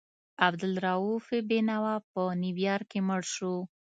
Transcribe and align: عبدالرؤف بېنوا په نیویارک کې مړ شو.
عبدالرؤف 0.47 1.25
بېنوا 1.49 1.95
په 2.11 2.21
نیویارک 2.41 2.87
کې 2.91 2.99
مړ 3.07 3.21
شو. 3.33 3.55